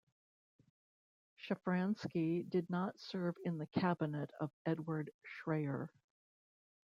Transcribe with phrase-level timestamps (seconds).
[1.37, 5.89] Shafransky did not serve in the cabinet of Edward Schreyer.